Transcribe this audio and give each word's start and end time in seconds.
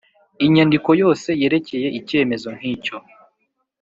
Inyandiko 0.45 0.89
yose 1.01 1.29
yerekeye 1.41 1.87
icyemezo 1.99 2.47
nkicyo 2.57 2.95